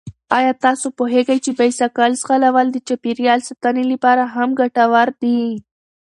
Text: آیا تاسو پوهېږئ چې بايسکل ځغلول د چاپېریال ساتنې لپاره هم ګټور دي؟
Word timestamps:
آیا 0.37 0.53
تاسو 0.65 0.87
پوهېږئ 0.97 1.37
چې 1.45 1.51
بايسکل 1.59 2.11
ځغلول 2.21 2.67
د 2.71 2.77
چاپېریال 2.87 3.39
ساتنې 3.49 3.83
لپاره 3.91 4.23
هم 4.35 4.49
ګټور 4.59 5.07
دي؟ 5.21 5.37